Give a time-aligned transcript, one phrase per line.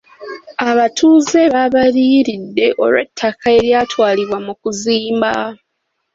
[0.69, 5.31] Abatuuze baabaliyiridde olw'ettaka eryatwalibwa mu kuzimba.